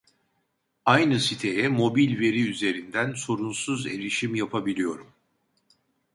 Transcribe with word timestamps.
Aynı 0.85 1.19
siteye 1.19 1.67
mobil 1.67 2.19
veri 2.19 2.49
üzerinden 2.49 3.13
sorunsuz 3.13 3.87
erişim 3.87 4.35
yapabiliyorum 4.35 5.11